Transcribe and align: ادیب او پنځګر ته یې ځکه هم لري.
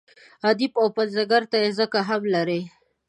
ادیب 0.49 0.73
او 0.81 0.87
پنځګر 0.97 1.41
ته 1.51 1.57
یې 1.63 1.69
ځکه 1.79 1.99
هم 2.07 2.21
لري. 2.35 2.61